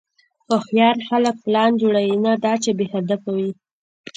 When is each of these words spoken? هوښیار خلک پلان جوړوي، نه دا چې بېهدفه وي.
هوښیار 0.49 0.97
خلک 1.07 1.35
پلان 1.43 1.71
جوړوي، 1.81 2.15
نه 2.25 2.33
دا 2.45 2.53
چې 2.63 2.69
بېهدفه 2.79 3.29
وي. 3.37 3.49